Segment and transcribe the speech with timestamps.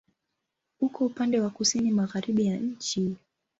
[0.81, 3.15] Uko upande wa kusini-magharibi ya nchi.